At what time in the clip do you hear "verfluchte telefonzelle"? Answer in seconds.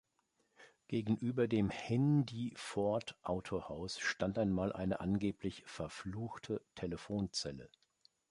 5.67-7.69